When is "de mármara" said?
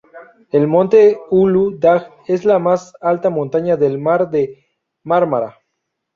4.31-5.59